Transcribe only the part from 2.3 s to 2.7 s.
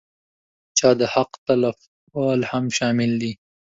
هم